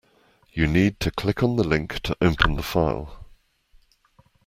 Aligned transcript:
You 0.51 0.65
need 0.65 0.99
to 1.01 1.11
click 1.11 1.43
on 1.43 1.57
the 1.57 1.63
link 1.63 1.99
to 1.99 2.17
open 2.21 2.55
the 2.55 2.63
file 2.63 3.23